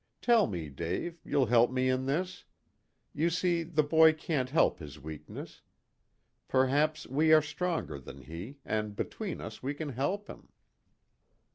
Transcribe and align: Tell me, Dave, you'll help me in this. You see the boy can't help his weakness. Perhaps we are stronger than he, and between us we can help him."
Tell 0.19 0.47
me, 0.47 0.67
Dave, 0.67 1.19
you'll 1.23 1.45
help 1.45 1.69
me 1.69 1.87
in 1.87 2.07
this. 2.07 2.43
You 3.13 3.29
see 3.29 3.61
the 3.61 3.83
boy 3.83 4.13
can't 4.13 4.49
help 4.49 4.79
his 4.79 4.99
weakness. 4.99 5.61
Perhaps 6.47 7.05
we 7.05 7.31
are 7.31 7.41
stronger 7.43 7.99
than 7.99 8.21
he, 8.23 8.57
and 8.65 8.95
between 8.95 9.39
us 9.41 9.61
we 9.61 9.75
can 9.75 9.89
help 9.89 10.25
him." 10.27 10.49